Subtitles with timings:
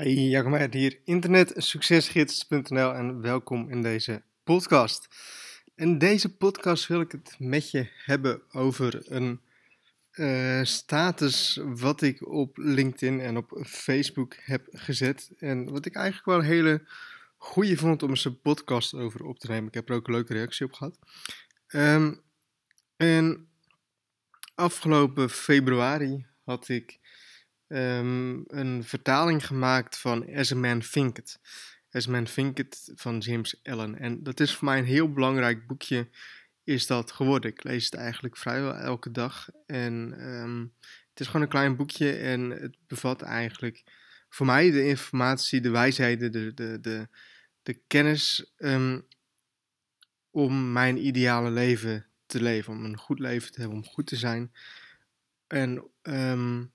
[0.00, 5.08] Hey, Jacob hier, internetsuccesgids.nl en welkom in deze podcast.
[5.74, 9.40] In deze podcast wil ik het met je hebben over een
[10.12, 15.30] uh, status wat ik op LinkedIn en op Facebook heb gezet.
[15.38, 16.88] En wat ik eigenlijk wel een hele
[17.36, 19.68] goede vond om eens een podcast over op te nemen.
[19.68, 20.98] Ik heb er ook een leuke reactie op gehad.
[21.68, 22.20] Um,
[22.96, 23.48] en
[24.54, 26.98] afgelopen februari had ik
[27.72, 31.38] um, een vertaling gemaakt van As a Man Thinketh.
[31.90, 33.98] As a Man Thinketh van James Allen.
[33.98, 36.08] En dat is voor mij een heel belangrijk boekje
[36.64, 37.50] is dat geworden.
[37.50, 39.48] Ik lees het eigenlijk vrijwel elke dag.
[39.66, 40.74] En um,
[41.10, 43.84] het is gewoon een klein boekje en het bevat eigenlijk
[44.28, 47.08] voor mij de informatie, de wijsheden, de, de, de,
[47.62, 49.06] de kennis um,
[50.30, 52.72] om mijn ideale leven te leven.
[52.72, 54.52] Om een goed leven te hebben, om goed te zijn.
[55.46, 56.72] En um,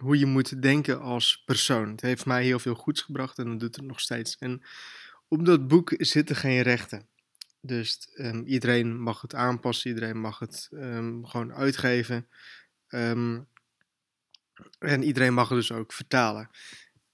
[0.00, 1.90] hoe je moet denken als persoon.
[1.90, 4.36] Het heeft mij heel veel goeds gebracht en dat doet het nog steeds.
[4.38, 4.62] En
[5.28, 7.08] op dat boek zitten geen rechten.
[7.60, 12.28] Dus um, iedereen mag het aanpassen, iedereen mag het um, gewoon uitgeven.
[12.88, 13.48] Um,
[14.78, 16.50] en iedereen mag het dus ook vertalen.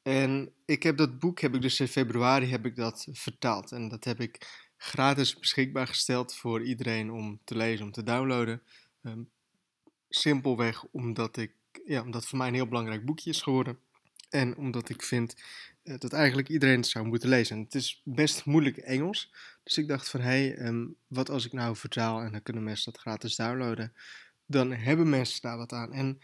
[0.03, 3.73] En ik heb dat boek, heb ik dus in februari heb ik dat vertaald.
[3.73, 8.63] En dat heb ik gratis beschikbaar gesteld voor iedereen om te lezen, om te downloaden.
[10.09, 11.53] simpelweg omdat ik
[11.85, 13.79] ja, omdat het voor mij een heel belangrijk boekje is geworden.
[14.31, 15.37] En omdat ik vind
[15.85, 17.57] uh, dat eigenlijk iedereen het zou moeten lezen.
[17.57, 19.33] En het is best moeilijk Engels.
[19.63, 22.63] Dus ik dacht van, hé, hey, um, wat als ik nou vertaal en dan kunnen
[22.63, 23.93] mensen dat gratis downloaden.
[24.47, 25.93] Dan hebben mensen daar wat aan.
[25.93, 26.19] En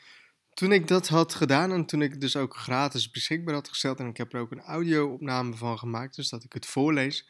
[0.55, 3.99] toen ik dat had gedaan en toen ik dus ook gratis beschikbaar had gesteld.
[3.99, 7.29] En ik heb er ook een audio-opname van gemaakt, dus dat ik het voorlees.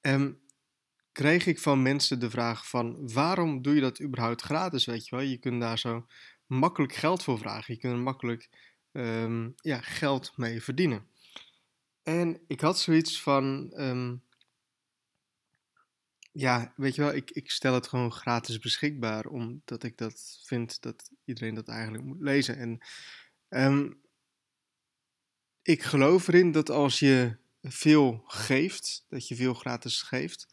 [0.00, 0.40] Um,
[1.12, 5.16] kreeg ik van mensen de vraag van, waarom doe je dat überhaupt gratis, weet je
[5.16, 5.24] wel?
[5.24, 6.06] Je kunt daar zo
[6.50, 7.74] makkelijk geld voor vragen.
[7.74, 8.48] Je kunt er makkelijk
[8.92, 11.06] um, ja, geld mee verdienen.
[12.02, 14.22] En ik had zoiets van, um,
[16.32, 20.82] ja, weet je wel, ik, ik stel het gewoon gratis beschikbaar, omdat ik dat vind
[20.82, 22.56] dat iedereen dat eigenlijk moet lezen.
[22.56, 22.80] En
[23.48, 24.00] um,
[25.62, 30.46] ik geloof erin dat als je veel geeft, dat je veel gratis geeft,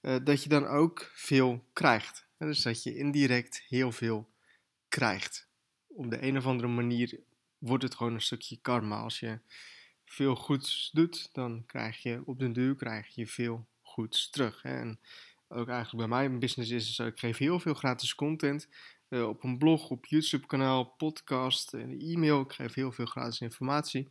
[0.00, 2.26] uh, dat je dan ook veel krijgt.
[2.38, 4.34] Dus dat je indirect heel veel
[4.88, 5.48] krijgt.
[5.86, 7.20] Op de een of andere manier
[7.58, 9.00] wordt het gewoon een stukje karma.
[9.00, 9.38] Als je
[10.04, 14.62] veel goeds doet, dan krijg je op den duur krijg je veel goeds terug.
[14.62, 14.78] Hè?
[14.78, 15.00] En
[15.48, 18.68] ook eigenlijk bij mijn business is ik geef heel veel gratis content.
[19.08, 22.40] Uh, op een blog, op YouTube kanaal, podcast en e-mail.
[22.40, 24.08] Ik geef heel veel gratis informatie.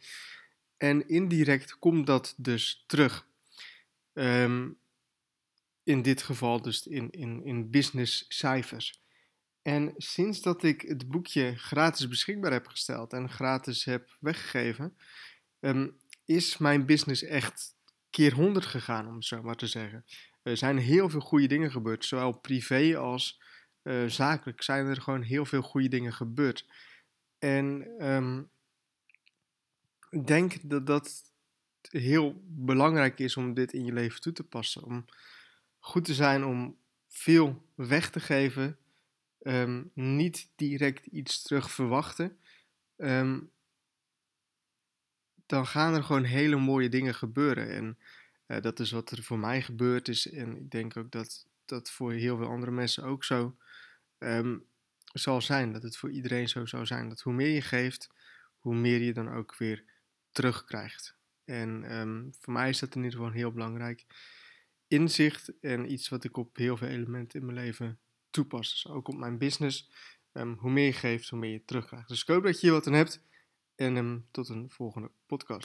[0.78, 3.28] En indirect komt dat dus terug.
[4.13, 4.78] Um,
[5.84, 9.02] in dit geval dus in, in, in business cijfers.
[9.66, 14.98] En sinds dat ik het boekje gratis beschikbaar heb gesteld en gratis heb weggegeven,
[15.59, 17.75] um, is mijn business echt
[18.09, 20.06] keer 100 gegaan, om het zo maar te zeggen.
[20.44, 23.42] Er zijn heel veel goede dingen gebeurd, zowel privé als
[23.84, 26.66] uh, zakelijk zijn er gewoon heel veel goede dingen gebeurd.
[27.40, 28.50] En um,
[30.09, 31.31] ik denk dat dat
[31.81, 34.84] heel belangrijk is om dit in je leven toe te passen.
[34.84, 35.06] Om
[35.80, 36.78] goed te zijn om
[37.08, 38.80] veel weg te geven
[39.47, 42.38] um, niet direct iets terug verwachten,
[42.97, 43.51] um,
[45.45, 47.69] dan gaan er gewoon hele mooie dingen gebeuren.
[47.69, 47.97] En
[48.47, 50.31] uh, dat is wat er voor mij gebeurd is.
[50.31, 53.57] En ik denk ook dat dat voor heel veel andere mensen ook zo
[54.17, 54.66] um,
[55.13, 55.72] zal zijn.
[55.72, 57.09] Dat het voor iedereen zo zou zijn.
[57.09, 58.09] Dat hoe meer je geeft,
[58.59, 59.83] hoe meer je dan ook weer
[60.31, 61.16] terugkrijgt.
[61.45, 64.06] En voor mij is dat in ieder geval een heel belangrijk
[64.88, 68.00] inzicht en iets wat ik op heel veel elementen in mijn leven
[68.35, 68.91] toepassen.
[68.91, 69.90] Ook op mijn business.
[70.34, 72.07] Um, hoe meer je geeft, hoe meer je terugkrijgt.
[72.07, 73.22] Dus ik hoop dat je hier wat aan hebt.
[73.75, 75.63] En um, tot een volgende podcast.